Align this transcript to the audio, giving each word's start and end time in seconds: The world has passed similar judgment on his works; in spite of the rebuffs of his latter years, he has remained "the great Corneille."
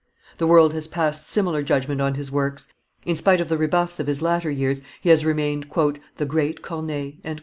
The 0.39 0.47
world 0.47 0.73
has 0.73 0.87
passed 0.87 1.29
similar 1.29 1.61
judgment 1.61 2.01
on 2.01 2.15
his 2.15 2.31
works; 2.31 2.67
in 3.05 3.15
spite 3.15 3.39
of 3.39 3.49
the 3.49 3.57
rebuffs 3.59 3.99
of 3.99 4.07
his 4.07 4.19
latter 4.19 4.49
years, 4.49 4.81
he 4.99 5.09
has 5.09 5.23
remained 5.23 5.67
"the 6.17 6.25
great 6.25 6.63
Corneille." 6.63 7.11